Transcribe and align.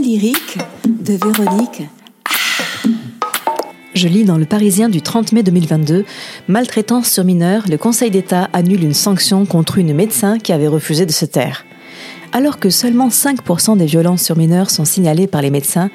lyrique 0.00 0.58
de 0.84 1.14
Véronique. 1.14 1.82
Je 3.94 4.08
lis 4.08 4.24
dans 4.24 4.36
le 4.36 4.44
Parisien 4.44 4.88
du 4.88 5.00
30 5.00 5.32
mai 5.32 5.42
2022, 5.42 6.04
Maltraitance 6.48 7.10
sur 7.10 7.24
mineurs, 7.24 7.64
le 7.68 7.78
Conseil 7.78 8.10
d'État 8.10 8.50
annule 8.52 8.84
une 8.84 8.94
sanction 8.94 9.46
contre 9.46 9.78
une 9.78 9.94
médecin 9.94 10.38
qui 10.38 10.52
avait 10.52 10.68
refusé 10.68 11.06
de 11.06 11.12
se 11.12 11.24
taire. 11.24 11.64
Alors 12.36 12.58
que 12.58 12.68
seulement 12.68 13.08
5% 13.08 13.78
des 13.78 13.86
violences 13.86 14.22
sur 14.22 14.36
mineurs 14.36 14.68
sont 14.68 14.84
signalées 14.84 15.26
par 15.26 15.40
les 15.40 15.48
médecins, 15.48 15.88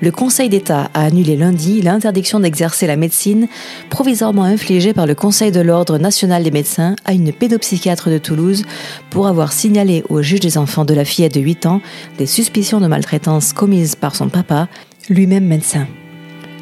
le 0.00 0.12
Conseil 0.12 0.48
d'État 0.48 0.92
a 0.94 1.02
annulé 1.06 1.36
lundi 1.36 1.82
l'interdiction 1.82 2.38
d'exercer 2.38 2.86
la 2.86 2.94
médecine 2.94 3.48
provisoirement 3.90 4.44
infligée 4.44 4.92
par 4.92 5.08
le 5.08 5.16
Conseil 5.16 5.50
de 5.50 5.58
l'Ordre 5.58 5.98
national 5.98 6.44
des 6.44 6.52
médecins 6.52 6.94
à 7.04 7.14
une 7.14 7.32
pédopsychiatre 7.32 8.10
de 8.10 8.18
Toulouse 8.18 8.64
pour 9.10 9.26
avoir 9.26 9.50
signalé 9.50 10.04
au 10.08 10.22
juge 10.22 10.38
des 10.38 10.56
enfants 10.56 10.84
de 10.84 10.94
la 10.94 11.04
fillette 11.04 11.34
de 11.34 11.40
8 11.40 11.66
ans 11.66 11.80
des 12.16 12.26
suspicions 12.26 12.78
de 12.78 12.86
maltraitance 12.86 13.52
commises 13.52 13.96
par 13.96 14.14
son 14.14 14.28
papa, 14.28 14.68
lui-même 15.08 15.46
médecin. 15.46 15.88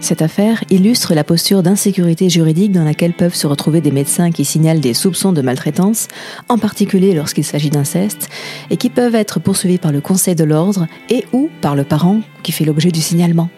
Cette 0.07 0.23
affaire 0.23 0.63
illustre 0.71 1.15
la 1.15 1.25
posture 1.25 1.65
d'insécurité 1.65 2.31
juridique 2.31 2.71
dans 2.71 2.85
laquelle 2.85 3.13
peuvent 3.13 3.35
se 3.35 3.49
retrouver 3.49 3.81
des 3.81 3.91
médecins 3.91 4.31
qui 4.31 4.45
signalent 4.45 4.79
des 4.79 4.95
soupçons 4.95 5.33
de 5.33 5.43
maltraitance, 5.43 6.07
en 6.49 6.59
particulier 6.59 7.13
lorsqu'il 7.13 7.43
s'agit 7.43 7.71
d'inceste, 7.71 8.29
et 8.71 8.77
qui 8.77 8.89
peuvent 8.89 9.17
être 9.17 9.41
poursuivis 9.41 9.79
par 9.79 9.91
le 9.91 10.01
Conseil 10.01 10.37
de 10.37 10.45
l'ordre 10.45 10.87
et 11.11 11.25
ou 11.33 11.51
par 11.61 11.75
le 11.75 11.83
parent 11.83 12.21
qui 12.45 12.53
fait 12.53 12.65
l'objet 12.65 12.93
du 12.93 13.01
signalement. 13.01 13.49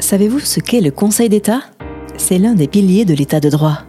Savez-vous 0.00 0.40
ce 0.40 0.58
qu'est 0.58 0.80
le 0.80 0.90
Conseil 0.90 1.28
d'État? 1.28 1.60
C'est 2.16 2.38
l'un 2.38 2.54
des 2.54 2.66
piliers 2.66 3.04
de 3.04 3.12
l'État 3.12 3.40
de 3.40 3.50
droit. 3.50 3.80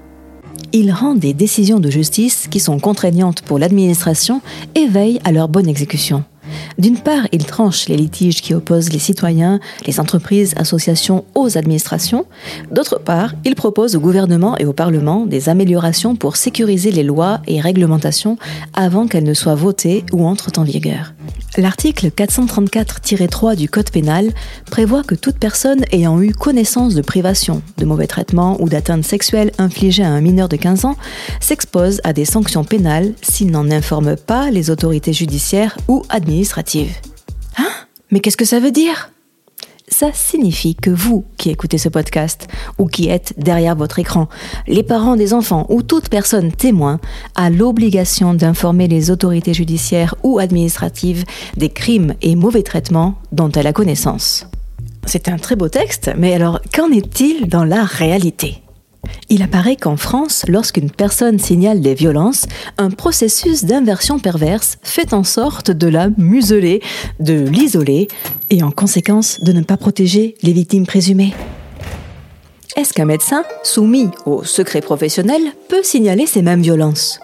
Il 0.73 0.91
rend 0.91 1.15
des 1.15 1.33
décisions 1.33 1.79
de 1.79 1.89
justice 1.89 2.49
qui 2.51 2.59
sont 2.59 2.77
contraignantes 2.77 3.41
pour 3.41 3.57
l'administration 3.57 4.41
et 4.75 4.87
veille 4.87 5.21
à 5.23 5.31
leur 5.31 5.47
bonne 5.47 5.69
exécution. 5.69 6.25
D'une 6.77 6.97
part, 6.97 7.27
il 7.31 7.45
tranche 7.45 7.87
les 7.87 7.97
litiges 7.97 8.41
qui 8.41 8.53
opposent 8.53 8.91
les 8.91 8.99
citoyens, 8.99 9.59
les 9.85 9.99
entreprises, 9.99 10.53
associations 10.57 11.25
aux 11.35 11.57
administrations. 11.57 12.25
D'autre 12.71 12.99
part, 12.99 13.33
il 13.45 13.55
propose 13.55 13.95
au 13.95 13.99
gouvernement 13.99 14.57
et 14.57 14.65
au 14.65 14.73
Parlement 14.73 15.25
des 15.25 15.49
améliorations 15.49 16.15
pour 16.15 16.35
sécuriser 16.35 16.91
les 16.91 17.03
lois 17.03 17.41
et 17.47 17.61
réglementations 17.61 18.37
avant 18.73 19.07
qu'elles 19.07 19.23
ne 19.23 19.33
soient 19.33 19.55
votées 19.55 20.03
ou 20.11 20.25
entrent 20.25 20.51
en 20.57 20.63
vigueur. 20.63 21.13
L'article 21.55 22.07
434-3 22.07 23.55
du 23.55 23.69
Code 23.69 23.91
pénal 23.91 24.31
prévoit 24.71 25.03
que 25.03 25.13
toute 25.13 25.37
personne 25.37 25.85
ayant 25.91 26.19
eu 26.19 26.33
connaissance 26.33 26.95
de 26.95 27.03
privation, 27.03 27.61
de 27.77 27.85
mauvais 27.85 28.07
traitements 28.07 28.59
ou 28.59 28.69
d'atteinte 28.69 29.05
sexuelle 29.05 29.51
infligées 29.59 30.03
à 30.03 30.09
un 30.09 30.21
mineur 30.21 30.49
de 30.49 30.55
15 30.55 30.85
ans 30.85 30.95
s'expose 31.39 32.01
à 32.03 32.11
des 32.11 32.25
sanctions 32.25 32.63
pénales 32.63 33.13
s'il 33.21 33.51
n'en 33.51 33.69
informe 33.69 34.15
pas 34.15 34.49
les 34.49 34.71
autorités 34.71 35.13
judiciaires 35.13 35.77
ou 35.87 36.03
administratives. 36.09 36.95
Hein? 37.59 37.69
Mais 38.09 38.19
qu'est-ce 38.19 38.37
que 38.37 38.45
ça 38.45 38.59
veut 38.59 38.71
dire? 38.71 39.12
Ça 39.93 40.11
signifie 40.11 40.75
que 40.75 40.89
vous 40.89 41.23
qui 41.37 41.51
écoutez 41.51 41.77
ce 41.77 41.87
podcast 41.87 42.47
ou 42.79 42.87
qui 42.87 43.09
êtes 43.09 43.33
derrière 43.37 43.75
votre 43.75 43.99
écran, 43.99 44.27
les 44.67 44.83
parents 44.83 45.15
des 45.15 45.33
enfants 45.33 45.67
ou 45.69 45.83
toute 45.83 46.09
personne 46.09 46.51
témoin 46.51 46.99
a 47.35 47.49
l'obligation 47.49 48.33
d'informer 48.33 48.87
les 48.87 49.11
autorités 49.11 49.53
judiciaires 49.53 50.15
ou 50.23 50.39
administratives 50.39 51.23
des 51.57 51.69
crimes 51.69 52.15
et 52.21 52.35
mauvais 52.35 52.63
traitements 52.63 53.15
dont 53.31 53.51
elle 53.51 53.67
a 53.67 53.73
connaissance. 53.73 54.47
C'est 55.05 55.27
un 55.27 55.37
très 55.37 55.55
beau 55.55 55.69
texte, 55.69 56.11
mais 56.17 56.33
alors 56.33 56.59
qu'en 56.73 56.89
est-il 56.91 57.47
dans 57.47 57.63
la 57.63 57.83
réalité? 57.83 58.62
Il 59.29 59.41
apparaît 59.41 59.75
qu'en 59.75 59.97
France, 59.97 60.45
lorsqu'une 60.47 60.91
personne 60.91 61.39
signale 61.39 61.81
des 61.81 61.93
violences, 61.93 62.45
un 62.77 62.89
processus 62.89 63.65
d'inversion 63.65 64.19
perverse 64.19 64.77
fait 64.83 65.13
en 65.13 65.23
sorte 65.23 65.71
de 65.71 65.87
la 65.87 66.09
museler, 66.17 66.81
de 67.19 67.45
l'isoler 67.47 68.07
et 68.49 68.63
en 68.63 68.71
conséquence 68.71 69.41
de 69.41 69.51
ne 69.51 69.61
pas 69.61 69.77
protéger 69.77 70.35
les 70.43 70.53
victimes 70.53 70.85
présumées. 70.85 71.33
Est-ce 72.75 72.93
qu'un 72.93 73.05
médecin, 73.05 73.43
soumis 73.63 74.09
au 74.25 74.43
secret 74.43 74.81
professionnel, 74.81 75.41
peut 75.67 75.83
signaler 75.83 76.25
ces 76.25 76.41
mêmes 76.41 76.61
violences? 76.61 77.19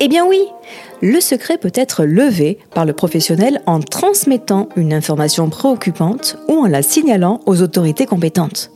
Eh 0.00 0.08
bien 0.08 0.24
oui, 0.26 0.40
le 1.02 1.20
secret 1.20 1.58
peut 1.58 1.72
être 1.74 2.04
levé 2.04 2.58
par 2.74 2.84
le 2.84 2.92
professionnel 2.92 3.60
en 3.66 3.80
transmettant 3.80 4.68
une 4.76 4.92
information 4.92 5.50
préoccupante 5.50 6.36
ou 6.48 6.64
en 6.64 6.66
la 6.66 6.82
signalant 6.82 7.40
aux 7.46 7.60
autorités 7.60 8.06
compétentes. 8.06 8.73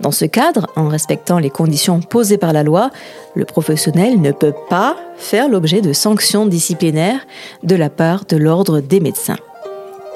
Dans 0.00 0.10
ce 0.10 0.24
cadre, 0.24 0.68
en 0.76 0.88
respectant 0.88 1.38
les 1.38 1.50
conditions 1.50 2.00
posées 2.00 2.38
par 2.38 2.52
la 2.52 2.62
loi, 2.62 2.90
le 3.34 3.44
professionnel 3.44 4.20
ne 4.20 4.32
peut 4.32 4.54
pas 4.68 4.96
faire 5.16 5.48
l'objet 5.48 5.80
de 5.80 5.92
sanctions 5.92 6.46
disciplinaires 6.46 7.26
de 7.62 7.76
la 7.76 7.90
part 7.90 8.24
de 8.24 8.36
l'ordre 8.36 8.80
des 8.80 9.00
médecins. 9.00 9.38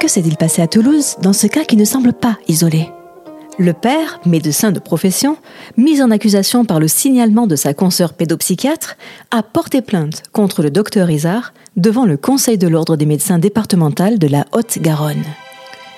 Que 0.01 0.09
s'est-il 0.09 0.37
passé 0.37 0.63
à 0.63 0.67
Toulouse 0.67 1.17
dans 1.23 1.33
ce 1.33 1.47
cas 1.47 1.65
qui 1.65 1.77
ne 1.77 1.85
semble 1.85 2.13
pas 2.13 2.37
isolé? 2.49 2.91
Le 3.59 3.73
père, 3.73 4.21
médecin 4.27 4.71
de 4.71 4.79
profession, 4.79 5.39
mis 5.79 6.03
en 6.03 6.11
accusation 6.11 6.67
par 6.67 6.79
le 6.79 6.89
signalement 6.89 7.47
de 7.47 7.57
sa 7.57 7.73
consoeur 7.73 8.13
pédopsychiatre, 8.13 8.97
a 9.31 9.43
porté 9.43 9.81
plainte 9.81 10.25
contre 10.33 10.63
le 10.63 10.71
docteur 10.71 11.11
Isard 11.11 11.55
devant 11.77 12.05
le 12.05 12.19
Conseil 12.19 12.59
de 12.59 12.69
l'ordre 12.69 12.97
des 12.97 13.07
médecins 13.07 13.39
départemental 13.39 14.19
de 14.19 14.27
la 14.27 14.45
Haute-Garonne. 14.53 15.25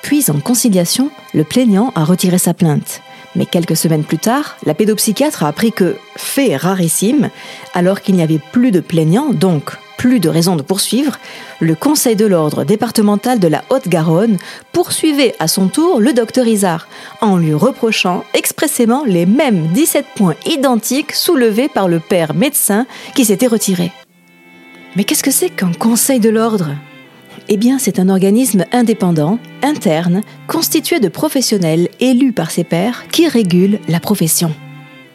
Puis, 0.03 0.30
en 0.30 0.38
conciliation, 0.38 1.10
le 1.34 1.42
plaignant 1.42 1.91
a 1.97 2.04
retiré 2.04 2.38
sa 2.38 2.54
plainte. 2.54 3.00
Mais 3.38 3.47
quelques 3.47 3.76
semaines 3.76 4.03
plus 4.03 4.19
tard, 4.19 4.56
la 4.66 4.75
pédopsychiatre 4.75 5.44
a 5.44 5.49
appris 5.49 5.71
que, 5.71 5.97
fait 6.16 6.56
rarissime, 6.56 7.31
alors 7.72 8.00
qu'il 8.00 8.16
n'y 8.16 8.22
avait 8.22 8.41
plus 8.53 8.72
de 8.72 8.81
plaignants, 8.81 9.32
donc 9.32 9.76
plus 9.97 10.19
de 10.19 10.28
raisons 10.28 10.56
de 10.56 10.62
poursuivre, 10.62 11.19
le 11.60 11.77
Conseil 11.77 12.16
de 12.16 12.27
l'ordre 12.27 12.65
départemental 12.65 13.38
de 13.38 13.47
la 13.47 13.62
Haute-Garonne 13.71 14.38
poursuivait 14.72 15.37
à 15.38 15.47
son 15.47 15.69
tour 15.69 16.00
le 16.00 16.12
docteur 16.12 16.48
Isard 16.48 16.88
en 17.21 17.37
lui 17.37 17.54
reprochant 17.54 18.25
expressément 18.34 19.04
les 19.04 19.25
mêmes 19.25 19.69
17 19.69 20.06
points 20.16 20.37
identiques 20.44 21.12
soulevés 21.12 21.69
par 21.69 21.87
le 21.87 22.00
père 22.00 22.34
médecin 22.34 22.87
qui 23.15 23.25
s'était 23.25 23.47
retiré. 23.47 23.93
Mais 24.97 25.04
qu'est-ce 25.04 25.22
que 25.22 25.31
c'est 25.31 25.50
qu'un 25.50 25.72
Conseil 25.72 26.19
de 26.19 26.31
l'ordre? 26.31 26.71
Eh 27.48 27.56
bien, 27.56 27.78
c'est 27.78 27.98
un 27.98 28.09
organisme 28.09 28.64
indépendant, 28.72 29.38
interne, 29.62 30.22
constitué 30.47 31.00
de 31.00 31.09
professionnels 31.09 31.88
élus 32.00 32.32
par 32.32 32.50
ses 32.50 32.64
pairs 32.64 33.04
qui 33.10 33.26
régule 33.26 33.78
la 33.88 34.00
profession. 34.00 34.53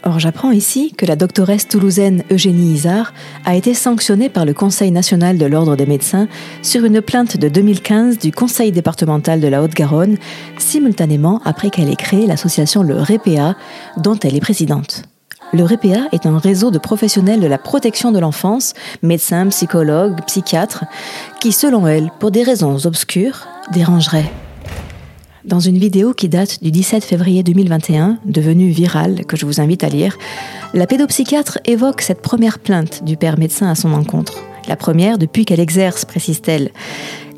Or, 0.05 0.19
j'apprends 0.19 0.51
ici 0.51 0.93
que 0.97 1.05
la 1.05 1.15
doctoresse 1.15 1.67
toulousaine 1.67 2.23
Eugénie 2.29 2.73
Isard 2.73 3.13
a 3.45 3.55
été 3.55 3.73
sanctionnée 3.73 4.27
par 4.27 4.45
le 4.45 4.53
Conseil 4.53 4.91
national 4.91 5.37
de 5.37 5.45
l'Ordre 5.45 5.77
des 5.77 5.85
médecins 5.85 6.27
sur 6.61 6.83
une 6.83 7.01
plainte 7.01 7.37
de 7.37 7.47
2015 7.47 8.17
du 8.17 8.33
Conseil 8.33 8.73
départemental 8.73 9.39
de 9.39 9.47
la 9.47 9.63
Haute-Garonne, 9.63 10.17
simultanément 10.57 11.39
après 11.45 11.69
qu'elle 11.69 11.89
ait 11.89 11.95
créé 11.95 12.27
l'association 12.27 12.83
Le 12.83 12.95
REPA, 12.95 13.55
dont 13.95 14.19
elle 14.19 14.35
est 14.35 14.41
présidente. 14.41 15.03
Le 15.53 15.63
REPA 15.63 16.07
est 16.11 16.25
un 16.25 16.39
réseau 16.39 16.71
de 16.71 16.79
professionnels 16.79 17.39
de 17.39 17.45
la 17.45 17.59
protection 17.59 18.11
de 18.11 18.17
l'enfance, 18.17 18.73
médecins, 19.03 19.47
psychologues, 19.49 20.19
psychiatres, 20.25 20.85
qui, 21.39 21.51
selon 21.51 21.85
elle, 21.85 22.09
pour 22.19 22.31
des 22.31 22.41
raisons 22.41 22.83
obscures, 22.87 23.45
dérangeraient. 23.71 24.31
Dans 25.45 25.59
une 25.59 25.77
vidéo 25.77 26.15
qui 26.15 26.27
date 26.27 26.63
du 26.63 26.71
17 26.71 27.03
février 27.03 27.43
2021, 27.43 28.17
devenue 28.25 28.71
virale, 28.71 29.25
que 29.27 29.37
je 29.37 29.45
vous 29.45 29.61
invite 29.61 29.83
à 29.83 29.89
lire, 29.89 30.17
la 30.73 30.87
pédopsychiatre 30.87 31.59
évoque 31.65 32.01
cette 32.01 32.23
première 32.23 32.57
plainte 32.57 33.03
du 33.03 33.15
père 33.15 33.37
médecin 33.37 33.69
à 33.69 33.75
son 33.75 33.93
encontre. 33.93 34.39
La 34.67 34.75
première 34.75 35.19
depuis 35.19 35.45
qu'elle 35.45 35.59
exerce, 35.59 36.03
précise-t-elle 36.03 36.71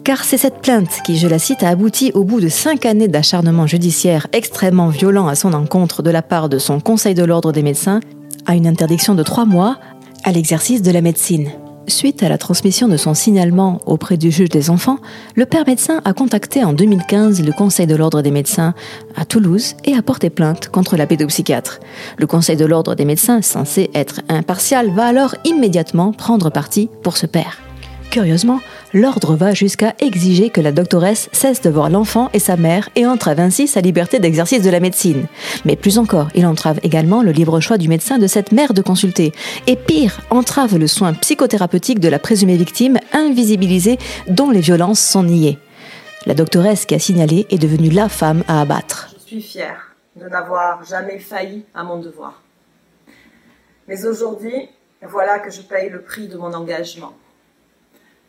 car 0.06 0.24
c'est 0.24 0.38
cette 0.38 0.62
plainte 0.62 1.02
qui, 1.04 1.18
je 1.18 1.28
la 1.28 1.40
cite, 1.40 1.64
a 1.64 1.70
abouti 1.70 2.12
au 2.14 2.24
bout 2.24 2.40
de 2.40 2.48
cinq 2.48 2.86
années 2.86 3.08
d'acharnement 3.08 3.66
judiciaire 3.66 4.28
extrêmement 4.34 4.90
violent 4.90 5.28
à 5.28 5.34
son 5.34 5.52
encontre 5.54 6.04
de 6.04 6.12
la 6.12 6.22
part 6.22 6.48
de 6.48 6.60
son 6.60 6.80
Conseil 6.80 7.16
de 7.16 7.24
l'ordre 7.24 7.52
des 7.52 7.64
médecins 7.64 8.00
à 8.46 8.54
une 8.54 8.68
interdiction 8.68 9.16
de 9.16 9.24
trois 9.24 9.46
mois 9.46 9.80
à 10.24 10.32
l'exercice 10.32 10.84
de 10.84 10.92
la 10.92 11.02
médecine. 11.02 11.50
Suite 11.88 12.22
à 12.22 12.30
la 12.30 12.38
transmission 12.38 12.88
de 12.88 12.98
son 12.98 13.16
signalement 13.16 13.80
auprès 13.88 14.16
du 14.16 14.30
juge 14.30 14.50
des 14.50 14.70
enfants, 14.70 15.00
le 15.36 15.48
père 15.48 15.66
médecin 15.66 16.02
a 16.06 16.14
contacté 16.14 16.64
en 16.64 16.74
2015 16.74 17.44
le 17.44 17.52
Conseil 17.52 17.88
de 17.88 17.96
l'ordre 17.96 18.22
des 18.22 18.32
médecins 18.32 18.76
à 19.16 19.26
Toulouse 19.26 19.74
et 19.86 19.96
a 19.96 20.04
porté 20.04 20.30
plainte 20.30 20.70
contre 20.70 20.98
la 20.98 21.08
pédopsychiatre. 21.08 21.80
Le 22.18 22.28
Conseil 22.28 22.58
de 22.58 22.66
l'ordre 22.66 22.94
des 22.94 23.06
médecins, 23.06 23.42
censé 23.42 23.90
être 23.96 24.22
impartial, 24.30 24.92
va 24.92 25.06
alors 25.06 25.34
immédiatement 25.46 26.12
prendre 26.12 26.52
parti 26.52 26.90
pour 27.02 27.18
ce 27.18 27.26
père. 27.26 27.66
Curieusement, 28.10 28.62
l'ordre 28.94 29.36
va 29.36 29.54
jusqu'à 29.54 29.94
exiger 30.00 30.50
que 30.50 30.62
la 30.62 30.72
doctoresse 30.72 31.30
cesse 31.34 31.62
de 31.62 31.70
voir 31.70 31.90
l'enfant 31.90 32.30
et 32.34 32.40
sa 32.40 32.56
mère 32.56 32.90
et 32.96 33.06
entrave 33.06 33.40
ainsi 33.40 33.68
sa 33.68 33.82
liberté 33.82 34.20
d'exercice 34.20 34.62
de 34.62 34.70
la 34.70 34.80
médecine. 34.80 35.28
Mais 35.66 35.76
plus 35.76 35.98
encore, 35.98 36.30
il 36.34 36.46
entrave 36.46 36.80
également 36.84 37.22
le 37.22 37.32
libre 37.32 37.60
choix 37.60 37.78
du 37.78 37.90
médecin 37.90 38.18
de 38.18 38.28
cette 38.28 38.52
mère 38.52 38.74
de 38.74 38.82
consulter. 38.82 39.34
Et 39.68 39.76
pire, 39.76 40.22
entrave 40.30 40.78
le 40.78 40.88
soin 40.88 41.14
psychothérapeutique 41.14 42.00
de 42.00 42.08
la 42.08 42.20
présumée 42.20 42.56
victime 42.56 43.00
invisibilisée 43.12 43.98
dont 44.28 44.50
les 44.50 44.62
violences 44.62 45.02
sont 45.02 45.24
niées. 45.24 45.60
La 46.26 46.34
doctoresse 46.34 46.86
qui 46.86 46.96
a 46.96 47.00
signalé 47.00 47.46
est 47.50 47.62
devenue 47.62 47.90
la 47.90 48.10
femme 48.10 48.44
à 48.48 48.62
abattre. 48.62 49.14
Je 49.20 49.28
suis 49.28 49.42
fière 49.42 49.96
de 50.16 50.28
n'avoir 50.30 50.84
jamais 50.86 51.20
failli 51.20 51.66
à 51.76 51.84
mon 51.84 52.00
devoir. 52.00 52.42
Mais 53.88 54.06
aujourd'hui, 54.06 54.70
voilà 55.02 55.40
que 55.40 55.52
je 55.52 55.62
paye 55.62 55.90
le 55.90 56.02
prix 56.02 56.28
de 56.28 56.38
mon 56.38 56.54
engagement 56.54 57.14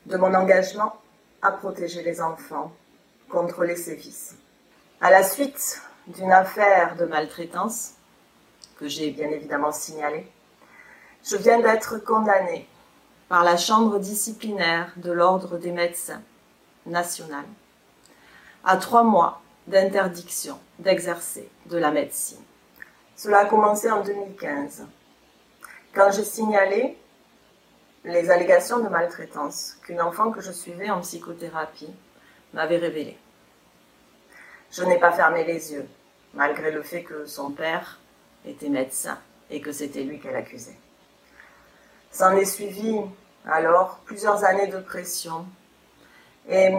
de 0.07 0.17
mon 0.17 0.35
engagement 0.35 0.97
à 1.43 1.53
protéger 1.53 2.03
les 2.03 2.21
enfants 2.21 2.73
contre 3.29 3.65
les 3.65 3.77
sévices. 3.77 4.37
À 5.01 5.11
la 5.11 5.23
suite 5.23 5.83
d'une 6.07 6.33
affaire 6.33 6.97
de 6.97 7.05
maltraitance, 7.05 7.95
que 8.79 8.89
j'ai 8.89 9.11
bien 9.11 9.29
évidemment 9.31 9.73
signalée, 9.73 10.31
je 11.25 11.37
viens 11.37 11.61
d'être 11.61 11.99
condamnée 11.99 12.69
par 13.29 13.43
la 13.43 13.57
Chambre 13.57 13.99
disciplinaire 13.99 14.93
de 14.97 15.11
l'Ordre 15.11 15.59
des 15.59 15.73
médecins 15.73 16.23
national 16.87 17.45
à 18.65 18.77
trois 18.77 19.03
mois 19.03 19.41
d'interdiction 19.67 20.59
d'exercer 20.79 21.49
de 21.67 21.79
la 21.79 21.91
médecine. 21.91 22.43
Cela 23.17 23.41
a 23.41 23.45
commencé 23.47 23.91
en 23.91 24.03
2015, 24.03 24.85
quand 25.95 26.11
j'ai 26.13 26.25
signalé 26.25 26.97
les 28.07 28.31
allégations 28.31 28.79
de 28.79 28.89
maltraitance 28.89 29.77
qu'une 29.83 30.01
enfant 30.01 30.31
que 30.31 30.41
je 30.41 30.53
suivais 30.53 30.91
en 30.91 31.01
psychothérapie 31.01 31.93
m'avait 32.55 32.79
révélées. 32.79 33.19
Je 34.71 34.85
n'ai 34.85 34.99
pas 34.99 35.11
fermé 35.11 35.45
les 35.45 35.73
yeux, 35.73 35.89
malgré 36.33 36.71
le 36.71 36.83
fait 36.83 37.03
que 37.03 37.27
son 37.27 37.51
père 37.51 37.99
était 38.47 38.69
médecin 38.69 39.19
et 39.51 39.61
que 39.61 39.73
c'était 39.73 40.05
lui 40.05 40.21
qu'elle 40.21 40.37
accusait. 40.37 40.79
S'en 42.13 42.37
est 42.37 42.45
suivi 42.45 42.97
alors 43.45 43.99
plusieurs 44.05 44.45
années 44.45 44.69
de 44.69 44.79
pression 44.79 45.45
et 46.49 46.73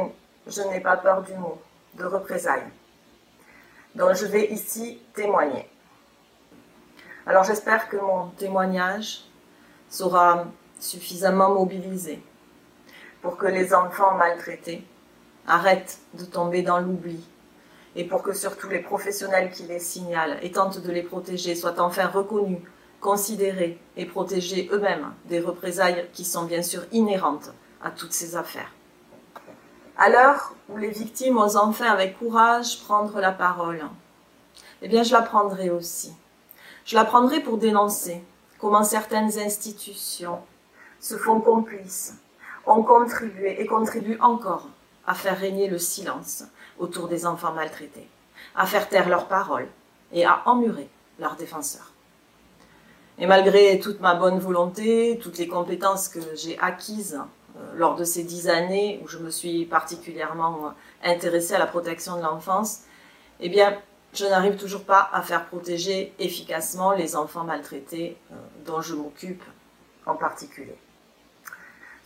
je 0.48 0.62
n'ai 0.62 0.80
pas 0.80 0.96
peur 0.96 1.24
du 1.24 1.34
mot, 1.34 1.62
de 1.96 2.06
représailles, 2.06 2.72
dont 3.96 4.14
je 4.14 4.26
vais 4.26 4.46
ici 4.46 5.02
témoigner. 5.14 5.70
Alors 7.26 7.44
j'espère 7.44 7.90
que 7.90 7.98
mon 7.98 8.30
témoignage 8.30 9.26
sera 9.90 10.46
suffisamment 10.80 11.54
mobilisé 11.54 12.22
pour 13.22 13.38
que 13.38 13.48
les 13.48 13.74
enfants 13.74 14.16
maltraités 14.16 14.84
arrêtent 15.48 16.00
de 16.14 16.26
tomber 16.26 16.62
dans 16.62 16.80
l'oubli 16.80 17.24
et 17.96 18.04
pour 18.04 18.22
que 18.22 18.34
surtout 18.34 18.70
les 18.70 18.80
professionnels 18.80 19.52
qui 19.52 19.64
les 19.64 19.80
signalent 19.80 20.38
et 20.42 20.52
tentent 20.52 20.80
de 20.80 20.92
les 20.92 21.02
protéger 21.02 21.56
soient 21.56 21.82
enfin 21.82 22.08
reconnus, 22.08 22.60
considérés 23.02 23.80
et 23.96 24.06
protégés 24.06 24.70
eux-mêmes 24.72 25.14
des 25.26 25.40
représailles 25.40 26.08
qui 26.14 26.26
sont 26.26 26.46
bien 26.46 26.62
sûr 26.62 26.84
inhérentes 26.92 27.52
à 27.84 27.90
toutes 27.90 28.14
ces 28.14 28.36
affaires. 28.36 28.72
À 29.98 30.10
l'heure 30.10 30.54
où 30.70 30.78
les 30.78 30.92
victimes 30.92 31.38
osent 31.38 31.58
enfin 31.58 31.88
avec 31.88 32.20
courage 32.20 32.84
prendre 32.84 33.20
la 33.20 33.32
parole, 33.32 33.84
eh 34.82 34.88
bien 34.88 35.02
je 35.02 35.12
la 35.12 35.24
prendrai 35.24 35.72
aussi. 35.72 36.14
Je 36.86 36.96
la 36.96 37.04
prendrai 37.04 37.40
pour 37.40 37.58
dénoncer 37.58 38.24
comment 38.60 38.84
certaines 38.84 39.40
institutions 39.40 40.40
se 41.08 41.16
font 41.16 41.40
complices, 41.40 42.16
ont 42.66 42.84
contribué 42.84 43.62
et 43.62 43.66
contribuent 43.66 44.20
encore 44.20 44.68
à 45.06 45.14
faire 45.14 45.40
régner 45.40 45.70
le 45.70 45.78
silence 45.78 46.44
autour 46.80 47.08
des 47.08 47.26
enfants 47.26 47.54
maltraités, 47.54 48.10
à 48.56 48.66
faire 48.66 48.90
taire 48.90 49.08
leurs 49.08 49.30
paroles 49.30 49.70
et 50.12 50.26
à 50.26 50.42
emmurer 50.46 50.90
leurs 51.18 51.38
défenseurs. 51.38 51.94
Et 53.20 53.26
malgré 53.26 53.80
toute 53.80 54.02
ma 54.02 54.16
bonne 54.16 54.38
volonté, 54.38 55.18
toutes 55.24 55.38
les 55.38 55.48
compétences 55.48 56.10
que 56.10 56.20
j'ai 56.36 56.60
acquises 56.60 57.22
euh, 57.56 57.74
lors 57.76 57.96
de 57.96 58.04
ces 58.04 58.24
dix 58.24 58.50
années 58.50 59.00
où 59.02 59.08
je 59.08 59.18
me 59.18 59.32
suis 59.32 59.66
particulièrement 59.66 60.74
intéressée 61.04 61.56
à 61.56 61.60
la 61.60 61.68
protection 61.68 62.18
de 62.18 62.22
l'enfance, 62.22 62.82
eh 63.40 63.48
bien, 63.48 63.78
je 64.14 64.26
n'arrive 64.26 64.58
toujours 64.58 64.84
pas 64.84 65.10
à 65.14 65.22
faire 65.22 65.46
protéger 65.46 66.14
efficacement 66.20 66.92
les 66.92 67.16
enfants 67.16 67.46
maltraités 67.46 68.18
euh, 68.34 68.36
dont 68.66 68.82
je 68.82 68.94
m'occupe 68.94 69.44
en 70.06 70.16
particulier. 70.16 70.76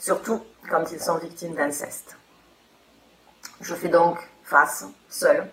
Surtout 0.01 0.41
quand 0.67 0.83
ils 0.91 0.99
sont 0.99 1.19
victimes 1.19 1.53
d'inceste. 1.53 2.17
Je 3.61 3.75
fais 3.75 3.87
donc 3.87 4.17
face, 4.43 4.83
seule, 5.07 5.47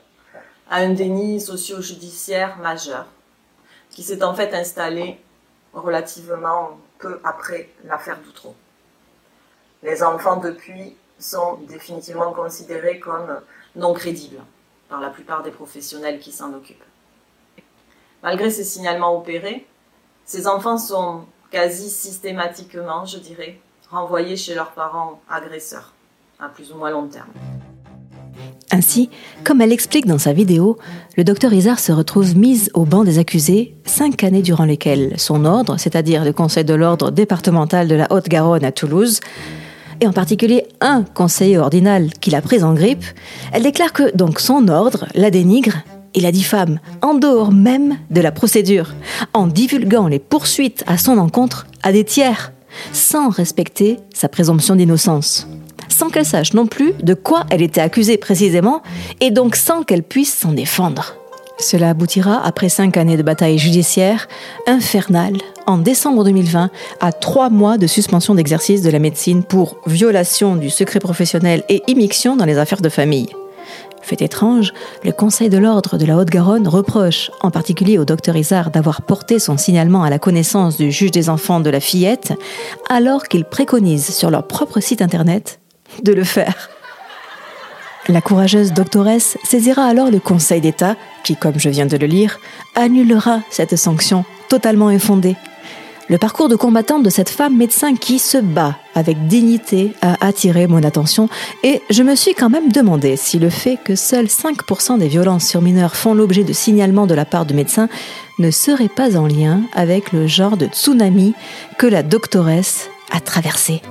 à 0.70 0.76
un 0.76 0.94
déni 0.94 1.38
socio-judiciaire 1.38 2.56
majeur 2.56 3.04
qui 3.90 4.02
s'est 4.02 4.24
en 4.24 4.32
fait 4.32 4.54
installé 4.54 5.20
relativement 5.74 6.78
peu 6.98 7.20
après 7.24 7.68
l'affaire 7.84 8.18
Doutreau. 8.20 8.54
Les 9.82 10.02
enfants, 10.02 10.38
depuis, 10.38 10.96
sont 11.18 11.58
définitivement 11.68 12.32
considérés 12.32 13.00
comme 13.00 13.42
non 13.76 13.92
crédibles 13.92 14.40
par 14.88 15.02
la 15.02 15.10
plupart 15.10 15.42
des 15.42 15.50
professionnels 15.50 16.20
qui 16.20 16.32
s'en 16.32 16.54
occupent. 16.54 16.84
Malgré 18.22 18.50
ces 18.50 18.64
signalements 18.64 19.14
opérés, 19.14 19.66
ces 20.24 20.46
enfants 20.46 20.78
sont 20.78 21.26
quasi 21.50 21.90
systématiquement, 21.90 23.04
je 23.04 23.18
dirais, 23.18 23.60
renvoyés 23.90 24.36
chez 24.36 24.54
leurs 24.54 24.72
parents 24.72 25.20
agresseurs, 25.28 25.92
à 26.40 26.48
plus 26.48 26.72
ou 26.72 26.76
moins 26.76 26.90
long 26.90 27.06
terme. 27.06 27.28
Ainsi, 28.70 29.08
comme 29.44 29.60
elle 29.60 29.70
l'explique 29.70 30.06
dans 30.06 30.18
sa 30.18 30.32
vidéo, 30.32 30.78
le 31.16 31.24
docteur 31.24 31.52
Isard 31.52 31.80
se 31.80 31.90
retrouve 31.90 32.36
mise 32.36 32.70
au 32.74 32.84
banc 32.84 33.02
des 33.02 33.18
accusés 33.18 33.74
cinq 33.84 34.22
années 34.22 34.42
durant 34.42 34.66
lesquelles 34.66 35.14
son 35.16 35.44
ordre, 35.44 35.78
c'est-à-dire 35.78 36.24
le 36.24 36.32
Conseil 36.32 36.64
de 36.64 36.74
l'ordre 36.74 37.10
départemental 37.10 37.88
de 37.88 37.94
la 37.94 38.12
Haute-Garonne 38.12 38.64
à 38.64 38.72
Toulouse, 38.72 39.20
et 40.00 40.06
en 40.06 40.12
particulier 40.12 40.66
un 40.80 41.02
conseiller 41.02 41.58
ordinal 41.58 42.12
qui 42.20 42.30
l'a 42.30 42.42
prise 42.42 42.62
en 42.62 42.74
grippe, 42.74 43.04
elle 43.52 43.62
déclare 43.62 43.92
que 43.92 44.14
donc 44.16 44.38
son 44.38 44.68
ordre 44.68 45.06
la 45.14 45.30
dénigre 45.30 45.78
et 46.14 46.20
la 46.20 46.30
diffame 46.30 46.78
en 47.02 47.14
dehors 47.14 47.52
même 47.52 47.96
de 48.10 48.20
la 48.20 48.32
procédure, 48.32 48.92
en 49.32 49.46
divulguant 49.46 50.08
les 50.08 50.18
poursuites 50.18 50.84
à 50.86 50.98
son 50.98 51.18
encontre 51.18 51.66
à 51.82 51.90
des 51.90 52.04
tiers, 52.04 52.52
sans 52.92 53.28
respecter 53.28 53.98
sa 54.14 54.28
présomption 54.28 54.76
d'innocence, 54.76 55.46
sans 55.88 56.10
qu'elle 56.10 56.24
sache 56.24 56.54
non 56.54 56.66
plus 56.66 56.92
de 57.02 57.14
quoi 57.14 57.44
elle 57.50 57.62
était 57.62 57.80
accusée 57.80 58.16
précisément, 58.18 58.82
et 59.20 59.30
donc 59.30 59.56
sans 59.56 59.82
qu'elle 59.82 60.02
puisse 60.02 60.34
s'en 60.34 60.52
défendre. 60.52 61.14
Cela 61.58 61.90
aboutira, 61.90 62.40
après 62.44 62.68
cinq 62.68 62.96
années 62.96 63.16
de 63.16 63.22
bataille 63.22 63.58
judiciaire 63.58 64.28
infernale, 64.68 65.36
en 65.66 65.78
décembre 65.78 66.22
2020, 66.24 66.70
à 67.00 67.12
trois 67.12 67.50
mois 67.50 67.78
de 67.78 67.88
suspension 67.88 68.34
d'exercice 68.34 68.80
de 68.82 68.90
la 68.90 69.00
médecine 69.00 69.42
pour 69.42 69.76
violation 69.86 70.54
du 70.54 70.70
secret 70.70 71.00
professionnel 71.00 71.64
et 71.68 71.82
immixtion 71.88 72.36
dans 72.36 72.44
les 72.44 72.58
affaires 72.58 72.80
de 72.80 72.88
famille. 72.88 73.28
Fait 74.02 74.22
étrange, 74.22 74.72
le 75.04 75.12
Conseil 75.12 75.50
de 75.50 75.58
l'ordre 75.58 75.98
de 75.98 76.06
la 76.06 76.16
Haute-Garonne 76.16 76.68
reproche 76.68 77.30
en 77.40 77.50
particulier 77.50 77.98
au 77.98 78.04
docteur 78.04 78.36
Isard 78.36 78.70
d'avoir 78.70 79.02
porté 79.02 79.38
son 79.38 79.56
signalement 79.56 80.02
à 80.02 80.10
la 80.10 80.18
connaissance 80.18 80.76
du 80.76 80.90
juge 80.90 81.10
des 81.10 81.28
enfants 81.28 81.60
de 81.60 81.70
la 81.70 81.80
fillette, 81.80 82.32
alors 82.88 83.24
qu'il 83.24 83.44
préconise 83.44 84.14
sur 84.14 84.30
leur 84.30 84.46
propre 84.46 84.80
site 84.80 85.02
internet 85.02 85.60
de 86.02 86.12
le 86.12 86.24
faire. 86.24 86.70
La 88.08 88.22
courageuse 88.22 88.72
doctoresse 88.72 89.36
saisira 89.44 89.84
alors 89.84 90.10
le 90.10 90.18
Conseil 90.18 90.62
d'État, 90.62 90.96
qui, 91.24 91.36
comme 91.36 91.58
je 91.58 91.68
viens 91.68 91.84
de 91.84 91.96
le 91.96 92.06
lire, 92.06 92.38
annulera 92.74 93.40
cette 93.50 93.76
sanction 93.76 94.24
totalement 94.48 94.88
infondée. 94.88 95.36
Le 96.10 96.16
parcours 96.16 96.48
de 96.48 96.56
combattante 96.56 97.02
de 97.02 97.10
cette 97.10 97.28
femme 97.28 97.54
médecin 97.54 97.94
qui 97.94 98.18
se 98.18 98.38
bat 98.38 98.78
avec 98.94 99.26
dignité 99.26 99.92
a 100.00 100.26
attiré 100.26 100.66
mon 100.66 100.82
attention 100.82 101.28
et 101.62 101.82
je 101.90 102.02
me 102.02 102.14
suis 102.14 102.32
quand 102.32 102.48
même 102.48 102.72
demandé 102.72 103.16
si 103.16 103.38
le 103.38 103.50
fait 103.50 103.76
que 103.76 103.94
seuls 103.94 104.24
5% 104.24 104.98
des 104.98 105.08
violences 105.08 105.46
sur 105.46 105.60
mineurs 105.60 105.96
font 105.96 106.14
l'objet 106.14 106.44
de 106.44 106.54
signalements 106.54 107.06
de 107.06 107.12
la 107.12 107.26
part 107.26 107.44
de 107.44 107.52
médecins 107.52 107.90
ne 108.38 108.50
serait 108.50 108.88
pas 108.88 109.18
en 109.18 109.26
lien 109.26 109.60
avec 109.74 110.12
le 110.12 110.26
genre 110.26 110.56
de 110.56 110.64
tsunami 110.64 111.34
que 111.76 111.86
la 111.86 112.02
doctoresse 112.02 112.88
a 113.10 113.20
traversé. 113.20 113.82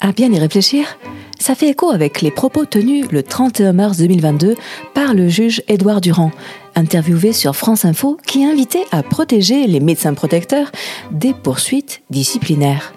À 0.00 0.12
bien 0.12 0.30
y 0.32 0.38
réfléchir, 0.38 0.96
ça 1.40 1.56
fait 1.56 1.70
écho 1.70 1.90
avec 1.90 2.22
les 2.22 2.30
propos 2.30 2.66
tenus 2.66 3.06
le 3.10 3.24
31 3.24 3.72
mars 3.72 3.98
2022 3.98 4.54
par 4.94 5.12
le 5.12 5.28
juge 5.28 5.62
Édouard 5.66 6.00
Durand, 6.00 6.30
interviewé 6.76 7.32
sur 7.32 7.56
France 7.56 7.84
Info, 7.84 8.16
qui 8.26 8.44
invitait 8.44 8.86
à 8.92 9.02
protéger 9.02 9.66
les 9.66 9.80
médecins 9.80 10.14
protecteurs 10.14 10.70
des 11.10 11.34
poursuites 11.34 12.02
disciplinaires. 12.10 12.92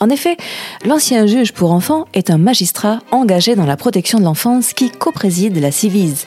En 0.00 0.08
effet, 0.08 0.36
l'ancien 0.86 1.26
juge 1.26 1.52
pour 1.52 1.72
enfants 1.72 2.06
est 2.14 2.30
un 2.30 2.38
magistrat 2.38 3.00
engagé 3.10 3.54
dans 3.54 3.66
la 3.66 3.76
protection 3.76 4.18
de 4.18 4.24
l'enfance 4.24 4.72
qui 4.72 4.90
co-préside 4.90 5.58
la 5.58 5.70
CIVIS, 5.70 6.26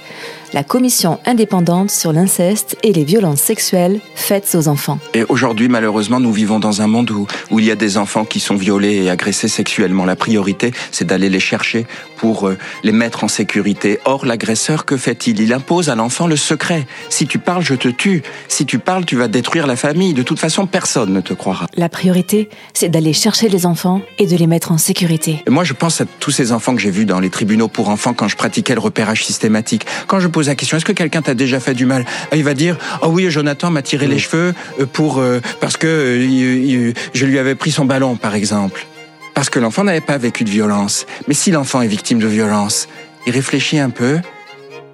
la 0.53 0.63
commission 0.63 1.19
indépendante 1.25 1.89
sur 1.89 2.13
l'inceste 2.13 2.77
et 2.83 2.93
les 2.93 3.03
violences 3.03 3.41
sexuelles 3.41 3.99
faites 4.15 4.55
aux 4.55 4.67
enfants. 4.67 4.99
Et 5.13 5.23
aujourd'hui, 5.23 5.67
malheureusement, 5.67 6.19
nous 6.19 6.31
vivons 6.31 6.59
dans 6.59 6.81
un 6.81 6.87
monde 6.87 7.09
où, 7.11 7.27
où 7.49 7.59
il 7.59 7.65
y 7.65 7.71
a 7.71 7.75
des 7.75 7.97
enfants 7.97 8.23
qui 8.23 8.39
sont 8.39 8.55
violés 8.55 9.03
et 9.03 9.09
agressés 9.09 9.47
sexuellement. 9.47 10.05
La 10.05 10.15
priorité, 10.15 10.71
c'est 10.91 11.05
d'aller 11.05 11.29
les 11.29 11.39
chercher 11.39 11.87
pour 12.17 12.47
euh, 12.47 12.57
les 12.83 12.91
mettre 12.91 13.23
en 13.23 13.27
sécurité. 13.27 13.99
Or, 14.05 14.25
l'agresseur, 14.25 14.85
que 14.85 14.95
fait-il? 14.95 15.41
Il 15.41 15.51
impose 15.51 15.89
à 15.89 15.95
l'enfant 15.95 16.27
le 16.27 16.37
secret. 16.37 16.85
Si 17.09 17.27
tu 17.27 17.39
parles, 17.39 17.63
je 17.63 17.75
te 17.75 17.89
tue. 17.89 18.21
Si 18.47 18.65
tu 18.65 18.79
parles, 18.79 19.05
tu 19.05 19.15
vas 19.15 19.27
détruire 19.27 19.67
la 19.67 19.75
famille. 19.75 20.13
De 20.13 20.23
toute 20.23 20.39
façon, 20.39 20.67
personne 20.67 21.11
ne 21.11 21.21
te 21.21 21.33
croira. 21.33 21.65
La 21.75 21.89
priorité, 21.89 22.49
c'est 22.73 22.89
d'aller 22.89 23.13
chercher 23.13 23.49
les 23.49 23.65
enfants 23.65 24.01
et 24.19 24.27
de 24.27 24.37
les 24.37 24.47
mettre 24.47 24.71
en 24.71 24.77
sécurité. 24.77 25.43
Et 25.45 25.49
moi, 25.49 25.63
je 25.63 25.73
pense 25.73 25.99
à 25.99 26.05
tous 26.05 26.31
ces 26.31 26.51
enfants 26.51 26.75
que 26.75 26.81
j'ai 26.81 26.91
vus 26.91 27.05
dans 27.05 27.19
les 27.19 27.29
tribunaux 27.29 27.67
pour 27.67 27.89
enfants 27.89 28.13
quand 28.13 28.27
je 28.27 28.37
pratiquais 28.37 28.75
le 28.75 28.79
repérage 28.79 29.25
systématique. 29.25 29.85
Quand 30.07 30.19
je 30.19 30.27
pose 30.43 30.49
la 30.49 30.55
question, 30.55 30.75
est-ce 30.75 30.83
que 30.83 30.91
quelqu'un 30.91 31.21
t'a 31.21 31.35
déjà 31.35 31.61
fait 31.61 31.73
du 31.73 31.85
mal 31.85 32.03
ah, 32.29 32.35
Il 32.35 32.43
va 32.43 32.53
dire, 32.53 32.77
oh 33.01 33.07
oui, 33.07 33.31
Jonathan 33.31 33.69
m'a 33.69 33.81
tiré 33.81 34.07
les 34.07 34.19
cheveux 34.19 34.53
euh, 34.77 34.85
pour 34.85 35.19
euh, 35.19 35.39
parce 35.61 35.77
que 35.77 35.87
euh, 35.87 36.93
je 37.13 37.25
lui 37.25 37.39
avais 37.39 37.55
pris 37.55 37.71
son 37.71 37.85
ballon, 37.85 38.17
par 38.17 38.35
exemple. 38.35 38.85
Parce 39.35 39.49
que 39.49 39.59
l'enfant 39.59 39.85
n'avait 39.85 40.01
pas 40.01 40.17
vécu 40.17 40.43
de 40.43 40.49
violence. 40.49 41.05
Mais 41.29 41.33
si 41.33 41.49
l'enfant 41.49 41.81
est 41.81 41.87
victime 41.87 42.19
de 42.19 42.27
violence, 42.27 42.89
il 43.25 43.31
réfléchit 43.31 43.79
un 43.79 43.89
peu, 43.89 44.19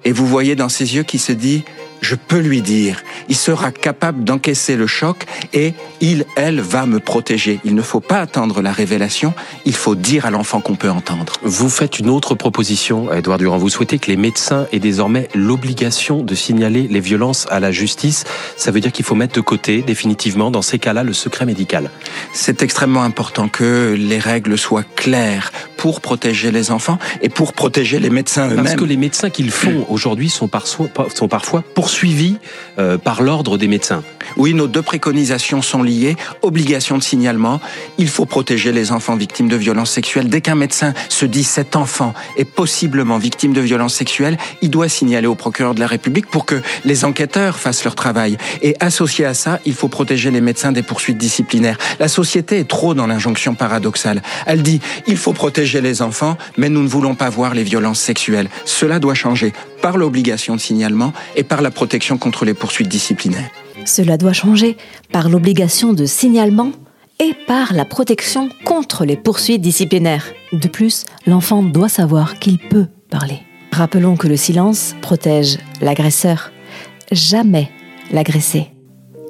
et 0.04 0.12
vous 0.12 0.24
voyez 0.24 0.54
dans 0.54 0.68
ses 0.68 0.94
yeux 0.94 1.02
qu'il 1.02 1.18
se 1.18 1.32
dit, 1.32 1.64
je 2.00 2.14
peux 2.14 2.38
lui 2.38 2.62
dire, 2.62 3.02
il 3.28 3.36
sera 3.36 3.70
capable 3.72 4.24
d'encaisser 4.24 4.76
le 4.76 4.86
choc 4.86 5.26
et 5.52 5.74
il, 6.00 6.24
elle, 6.36 6.60
va 6.60 6.86
me 6.86 7.00
protéger. 7.00 7.60
Il 7.64 7.74
ne 7.74 7.82
faut 7.82 8.00
pas 8.00 8.18
attendre 8.18 8.62
la 8.62 8.72
révélation, 8.72 9.34
il 9.64 9.74
faut 9.74 9.94
dire 9.94 10.26
à 10.26 10.30
l'enfant 10.30 10.60
qu'on 10.60 10.76
peut 10.76 10.90
entendre. 10.90 11.34
Vous 11.42 11.68
faites 11.68 11.98
une 11.98 12.10
autre 12.10 12.34
proposition, 12.34 13.12
Edouard 13.12 13.38
Durand. 13.38 13.58
Vous 13.58 13.68
souhaitez 13.68 13.98
que 13.98 14.10
les 14.10 14.16
médecins 14.16 14.66
aient 14.72 14.78
désormais 14.78 15.28
l'obligation 15.34 16.22
de 16.22 16.34
signaler 16.34 16.88
les 16.88 17.00
violences 17.00 17.46
à 17.50 17.60
la 17.60 17.72
justice. 17.72 18.24
Ça 18.56 18.70
veut 18.70 18.80
dire 18.80 18.92
qu'il 18.92 19.04
faut 19.04 19.14
mettre 19.14 19.34
de 19.34 19.40
côté, 19.40 19.82
définitivement, 19.82 20.50
dans 20.50 20.62
ces 20.62 20.78
cas-là, 20.78 21.02
le 21.02 21.12
secret 21.12 21.46
médical. 21.46 21.90
C'est 22.32 22.62
extrêmement 22.62 23.02
important 23.02 23.48
que 23.48 23.94
les 23.98 24.18
règles 24.18 24.56
soient 24.58 24.84
claires 24.96 25.52
pour 25.80 26.02
protéger 26.02 26.52
les 26.52 26.70
enfants 26.72 26.98
et 27.22 27.30
pour 27.30 27.54
protéger 27.54 27.98
les 28.00 28.10
médecins 28.10 28.48
eux-mêmes. 28.48 28.64
Parce 28.64 28.76
que 28.76 28.84
les 28.84 28.98
médecins 28.98 29.30
qu'ils 29.30 29.50
font 29.50 29.86
aujourd'hui 29.88 30.28
sont, 30.28 30.46
parfois, 30.46 30.88
sont 31.14 31.26
parfois 31.26 31.64
poursuivis 31.74 32.36
euh, 32.78 32.98
par 32.98 33.22
l'ordre 33.22 33.56
des 33.56 33.66
médecins. 33.66 34.02
Oui, 34.36 34.52
nos 34.52 34.66
deux 34.66 34.82
préconisations 34.82 35.62
sont 35.62 35.82
liées. 35.82 36.16
Obligation 36.42 36.98
de 36.98 37.02
signalement. 37.02 37.62
Il 37.96 38.08
faut 38.08 38.26
protéger 38.26 38.72
les 38.72 38.92
enfants 38.92 39.16
victimes 39.16 39.48
de 39.48 39.56
violences 39.56 39.90
sexuelles. 39.90 40.28
Dès 40.28 40.42
qu'un 40.42 40.54
médecin 40.54 40.92
se 41.08 41.24
dit 41.24 41.44
cet 41.44 41.76
enfant 41.76 42.12
est 42.36 42.44
possiblement 42.44 43.16
victime 43.16 43.54
de 43.54 43.62
violences 43.62 43.94
sexuelles, 43.94 44.36
il 44.60 44.68
doit 44.68 44.90
signaler 44.90 45.28
au 45.28 45.34
procureur 45.34 45.74
de 45.74 45.80
la 45.80 45.86
République 45.86 46.26
pour 46.26 46.44
que 46.44 46.60
les 46.84 47.06
enquêteurs 47.06 47.58
fassent 47.58 47.84
leur 47.84 47.94
travail. 47.94 48.36
Et 48.60 48.76
associé 48.80 49.24
à 49.24 49.32
ça, 49.32 49.60
il 49.64 49.72
faut 49.72 49.88
protéger 49.88 50.30
les 50.30 50.42
médecins 50.42 50.72
des 50.72 50.82
poursuites 50.82 51.16
disciplinaires. 51.16 51.78
La 51.98 52.08
société 52.08 52.58
est 52.58 52.68
trop 52.68 52.92
dans 52.92 53.06
l'injonction 53.06 53.54
paradoxale. 53.54 54.20
Elle 54.44 54.62
dit 54.62 54.82
il 55.06 55.16
faut 55.16 55.32
protéger 55.70 55.88
les 55.88 56.02
enfants, 56.02 56.36
mais 56.56 56.68
nous 56.68 56.82
ne 56.82 56.88
voulons 56.88 57.14
pas 57.14 57.30
voir 57.30 57.54
les 57.54 57.62
violences 57.62 58.00
sexuelles. 58.00 58.48
Cela 58.64 58.98
doit 58.98 59.14
changer 59.14 59.52
par 59.80 59.98
l'obligation 59.98 60.56
de 60.56 60.60
signalement 60.60 61.12
et 61.36 61.44
par 61.44 61.62
la 61.62 61.70
protection 61.70 62.18
contre 62.18 62.44
les 62.44 62.54
poursuites 62.54 62.88
disciplinaires. 62.88 63.50
Cela 63.84 64.16
doit 64.16 64.32
changer 64.32 64.76
par 65.12 65.28
l'obligation 65.28 65.92
de 65.92 66.06
signalement 66.06 66.72
et 67.20 67.34
par 67.46 67.72
la 67.72 67.84
protection 67.84 68.48
contre 68.64 69.04
les 69.04 69.16
poursuites 69.16 69.60
disciplinaires. 69.60 70.24
De 70.52 70.66
plus, 70.66 71.04
l'enfant 71.24 71.62
doit 71.62 71.88
savoir 71.88 72.40
qu'il 72.40 72.58
peut 72.58 72.86
parler. 73.08 73.38
Rappelons 73.70 74.16
que 74.16 74.26
le 74.26 74.36
silence 74.36 74.96
protège 75.02 75.58
l'agresseur, 75.80 76.50
jamais 77.12 77.70
l'agressé. 78.10 78.70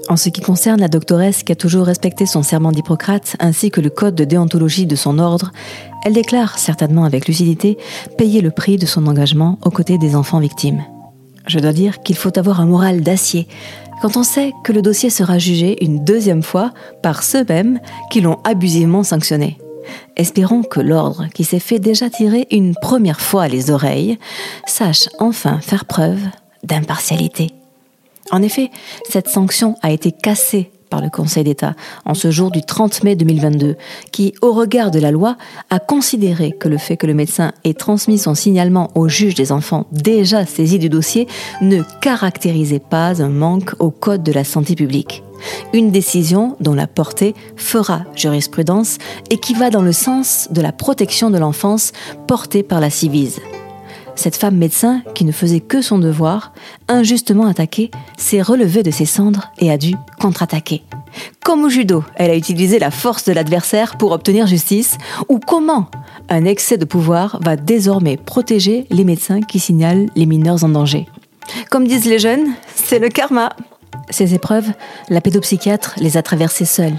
En 0.09 0.17
ce 0.17 0.29
qui 0.29 0.41
concerne 0.41 0.81
la 0.81 0.89
doctoresse 0.89 1.45
qui 1.45 1.53
a 1.53 1.55
toujours 1.55 1.87
respecté 1.87 2.27
son 2.27 2.43
serment 2.43 2.73
d'Hippocrate 2.73 3.37
ainsi 3.39 3.71
que 3.71 3.81
le 3.81 3.91
code 3.91 4.17
de 4.17 4.25
déontologie 4.25 4.87
de 4.87 4.97
son 4.97 5.19
ordre, 5.19 5.53
elle 6.05 6.13
déclare 6.13 6.59
certainement 6.59 7.05
avec 7.05 7.27
lucidité 7.27 7.79
payer 8.17 8.41
le 8.41 8.51
prix 8.51 8.77
de 8.77 8.87
son 8.87 9.07
engagement 9.07 9.59
aux 9.65 9.71
côtés 9.71 9.99
des 9.99 10.17
enfants 10.17 10.41
victimes. 10.41 10.85
Je 11.47 11.59
dois 11.59 11.73
dire 11.73 12.03
qu'il 12.03 12.17
faut 12.17 12.39
avoir 12.39 12.61
un 12.61 12.67
moral 12.67 13.01
d'acier 13.01 13.49
quand 14.01 14.17
on 14.17 14.23
sait 14.23 14.53
que 14.65 14.73
le 14.73 14.83
dossier 14.83 15.11
sera 15.11 15.39
jugé 15.39 15.85
une 15.85 16.05
deuxième 16.05 16.43
fois 16.43 16.73
par 17.03 17.23
ceux-mêmes 17.23 17.81
qui 18.11 18.21
l'ont 18.21 18.39
abusivement 18.45 19.03
sanctionné. 19.03 19.59
Espérons 20.17 20.63
que 20.63 20.81
l'ordre, 20.81 21.27
qui 21.35 21.45
s'est 21.45 21.59
fait 21.59 21.79
déjà 21.79 22.09
tirer 22.09 22.47
une 22.51 22.75
première 22.75 23.21
fois 23.21 23.49
les 23.49 23.71
oreilles, 23.71 24.19
sache 24.67 25.09
enfin 25.19 25.61
faire 25.61 25.85
preuve 25.85 26.21
d'impartialité. 26.63 27.51
En 28.31 28.43
effet, 28.43 28.71
cette 29.09 29.29
sanction 29.29 29.77
a 29.83 29.91
été 29.91 30.13
cassée 30.13 30.71
par 30.91 31.01
le 31.01 31.09
Conseil 31.09 31.45
d'État 31.45 31.75
en 32.05 32.15
ce 32.15 32.31
jour 32.31 32.51
du 32.51 32.63
30 32.63 33.05
mai 33.05 33.17
2022, 33.17 33.77
qui, 34.13 34.35
au 34.43 34.53
regard 34.53 34.91
de 34.91 34.99
la 34.99 35.11
loi, 35.11 35.37
a 35.71 35.79
considéré 35.79 36.53
que 36.53 36.69
le 36.69 36.79
fait 36.79 36.97
que 36.97 37.07
le 37.07 37.15
médecin 37.15 37.53
ait 37.65 37.75
transmis 37.75 38.19
son 38.19 38.35
signalement 38.35 38.91
au 38.95 39.09
juge 39.09 39.35
des 39.35 39.53
enfants 39.53 39.87
déjà 39.93 40.45
saisi 40.45 40.79
du 40.79 40.89
dossier 40.89 41.27
ne 41.63 41.83
caractérisait 42.01 42.81
pas 42.81 43.23
un 43.23 43.29
manque 43.29 43.75
au 43.79 43.91
Code 43.91 44.23
de 44.23 44.33
la 44.33 44.45
santé 44.45 44.75
publique. 44.75 45.23
Une 45.73 45.91
décision 45.91 46.57
dont 46.61 46.75
la 46.75 46.87
portée 46.87 47.35
fera 47.57 48.03
jurisprudence 48.15 48.99
et 49.31 49.39
qui 49.39 49.55
va 49.55 49.71
dans 49.71 49.83
le 49.83 49.93
sens 49.93 50.49
de 50.51 50.61
la 50.61 50.73
protection 50.73 51.31
de 51.31 51.39
l'enfance 51.39 51.93
portée 52.27 52.63
par 52.63 52.81
la 52.81 52.91
Civise. 52.91 53.41
Cette 54.21 54.37
femme 54.37 54.59
médecin, 54.59 55.01
qui 55.15 55.25
ne 55.25 55.33
faisait 55.33 55.61
que 55.61 55.81
son 55.81 55.99
devoir, 55.99 56.53
injustement 56.89 57.47
attaquée, 57.47 57.91
s'est 58.19 58.43
relevée 58.43 58.83
de 58.83 58.91
ses 58.91 59.07
cendres 59.07 59.51
et 59.59 59.71
a 59.71 59.79
dû 59.79 59.95
contre-attaquer. 60.21 60.83
Comme 61.43 61.65
au 61.65 61.71
judo, 61.71 62.05
elle 62.17 62.31
a 62.31 62.37
utilisé 62.37 62.79
la 62.79 62.91
force 62.91 63.25
de 63.25 63.33
l'adversaire 63.33 63.97
pour 63.97 64.13
obtenir 64.13 64.47
justice, 64.47 64.99
ou 65.31 65.39
comment 65.39 65.87
un 66.29 66.45
excès 66.45 66.77
de 66.77 66.85
pouvoir 66.85 67.39
va 67.41 67.57
désormais 67.57 68.19
protéger 68.19 68.87
les 68.91 69.05
médecins 69.05 69.41
qui 69.41 69.59
signalent 69.59 70.11
les 70.15 70.27
mineurs 70.27 70.65
en 70.65 70.69
danger. 70.69 71.09
Comme 71.71 71.89
disent 71.89 72.05
les 72.05 72.19
jeunes, 72.19 72.53
c'est 72.75 72.99
le 72.99 73.09
karma. 73.09 73.57
Ces 74.11 74.35
épreuves, 74.35 74.71
la 75.09 75.23
pédopsychiatre 75.23 75.95
les 75.97 76.19
a 76.19 76.23
traversées 76.23 76.67
seule. 76.67 76.99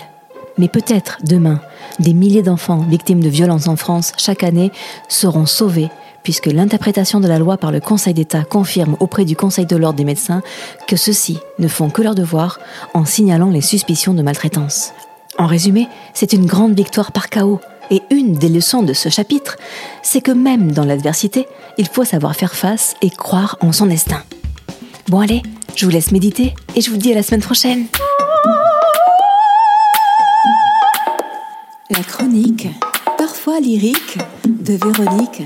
Mais 0.57 0.69
peut-être 0.69 1.19
demain, 1.23 1.61
des 1.99 2.13
milliers 2.13 2.41
d'enfants 2.41 2.83
victimes 2.89 3.21
de 3.21 3.29
violences 3.29 3.67
en 3.67 3.75
France 3.75 4.11
chaque 4.17 4.43
année 4.43 4.71
seront 5.07 5.45
sauvés 5.45 5.91
puisque 6.23 6.47
l'interprétation 6.47 7.19
de 7.19 7.27
la 7.27 7.39
loi 7.39 7.57
par 7.57 7.71
le 7.71 7.79
Conseil 7.79 8.13
d'État 8.13 8.43
confirme 8.43 8.95
auprès 8.99 9.25
du 9.25 9.35
Conseil 9.35 9.65
de 9.65 9.75
l'ordre 9.75 9.97
des 9.97 10.05
médecins 10.05 10.41
que 10.87 10.95
ceux-ci 10.95 11.39
ne 11.59 11.67
font 11.67 11.89
que 11.89 12.01
leur 12.01 12.15
devoir 12.15 12.59
en 12.93 13.05
signalant 13.05 13.49
les 13.49 13.61
suspicions 13.61 14.13
de 14.13 14.21
maltraitance. 14.21 14.93
En 15.37 15.47
résumé, 15.47 15.87
c'est 16.13 16.33
une 16.33 16.45
grande 16.45 16.75
victoire 16.75 17.11
par 17.11 17.29
chaos. 17.29 17.59
Et 17.89 18.01
une 18.09 18.33
des 18.33 18.47
leçons 18.47 18.83
de 18.83 18.93
ce 18.93 19.09
chapitre, 19.09 19.57
c'est 20.01 20.21
que 20.21 20.31
même 20.31 20.71
dans 20.71 20.85
l'adversité, 20.85 21.47
il 21.77 21.87
faut 21.87 22.05
savoir 22.05 22.35
faire 22.35 22.55
face 22.55 22.95
et 23.01 23.09
croire 23.09 23.57
en 23.59 23.73
son 23.73 23.85
destin. 23.85 24.23
Bon 25.09 25.19
allez, 25.19 25.41
je 25.75 25.85
vous 25.85 25.91
laisse 25.91 26.11
méditer 26.11 26.53
et 26.75 26.81
je 26.81 26.89
vous 26.89 26.97
dis 26.97 27.11
à 27.11 27.15
la 27.15 27.23
semaine 27.23 27.41
prochaine. 27.41 27.87
La 31.89 32.03
chronique, 32.03 32.67
parfois 33.17 33.59
lyrique, 33.59 34.17
de 34.45 34.73
Véronique 34.73 35.43